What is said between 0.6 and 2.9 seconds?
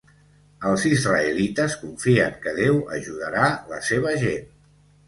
Els israelites confien que Déu